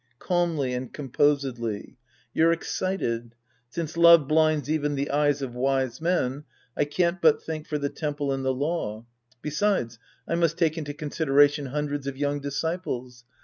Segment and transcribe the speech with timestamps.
[0.17, 1.95] Calmly and composedly.
[2.33, 3.35] You're excited.
[3.69, 6.43] Since love blinds even the eyes of wise men,
[6.75, 9.05] I can't but think for the temple and the law.
[9.43, 13.25] Besides, I must take into consideration hundreds of young disciples.